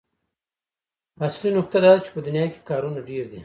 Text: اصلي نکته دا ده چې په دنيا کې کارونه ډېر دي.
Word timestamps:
اصلي 1.25 1.49
نکته 1.57 1.77
دا 1.85 1.91
ده 1.95 2.01
چې 2.05 2.09
په 2.15 2.19
دنيا 2.27 2.45
کې 2.53 2.59
کارونه 2.69 2.99
ډېر 3.09 3.25
دي. 3.31 3.39